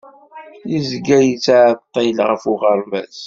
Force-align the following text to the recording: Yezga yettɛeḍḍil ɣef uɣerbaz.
Yezga 0.71 1.17
yettɛeḍḍil 1.21 2.17
ɣef 2.29 2.43
uɣerbaz. 2.51 3.17